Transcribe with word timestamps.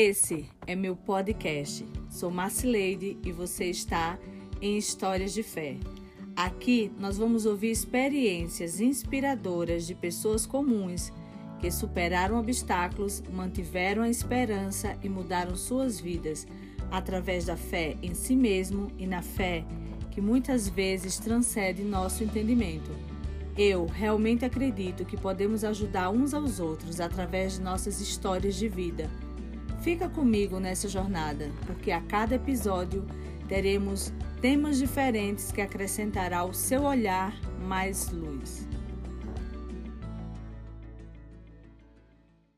Esse 0.00 0.48
é 0.64 0.76
meu 0.76 0.94
podcast. 0.94 1.84
Sou 2.08 2.30
Marcileide 2.30 3.18
e 3.24 3.32
você 3.32 3.64
está 3.64 4.16
em 4.62 4.78
Histórias 4.78 5.34
de 5.34 5.42
Fé. 5.42 5.76
Aqui 6.36 6.92
nós 7.00 7.18
vamos 7.18 7.46
ouvir 7.46 7.72
experiências 7.72 8.80
inspiradoras 8.80 9.88
de 9.88 9.96
pessoas 9.96 10.46
comuns 10.46 11.12
que 11.58 11.68
superaram 11.68 12.38
obstáculos, 12.38 13.24
mantiveram 13.32 14.04
a 14.04 14.08
esperança 14.08 14.96
e 15.02 15.08
mudaram 15.08 15.56
suas 15.56 15.98
vidas 15.98 16.46
através 16.92 17.46
da 17.46 17.56
fé 17.56 17.96
em 18.00 18.14
si 18.14 18.36
mesmo 18.36 18.92
e 18.96 19.04
na 19.04 19.20
fé 19.20 19.64
que 20.12 20.20
muitas 20.20 20.68
vezes 20.68 21.18
transcende 21.18 21.82
nosso 21.82 22.22
entendimento. 22.22 22.92
Eu 23.56 23.86
realmente 23.86 24.44
acredito 24.44 25.04
que 25.04 25.16
podemos 25.16 25.64
ajudar 25.64 26.10
uns 26.10 26.34
aos 26.34 26.60
outros 26.60 27.00
através 27.00 27.54
de 27.54 27.62
nossas 27.62 28.00
histórias 28.00 28.54
de 28.54 28.68
vida. 28.68 29.10
Fica 29.88 30.06
comigo 30.06 30.60
nessa 30.60 30.86
jornada, 30.86 31.50
porque 31.66 31.90
a 31.90 32.02
cada 32.02 32.34
episódio 32.34 33.06
teremos 33.48 34.12
temas 34.38 34.76
diferentes 34.76 35.50
que 35.50 35.62
acrescentará 35.62 36.40
ao 36.40 36.52
seu 36.52 36.82
olhar 36.82 37.34
mais 37.62 38.10
luz. 38.10 38.68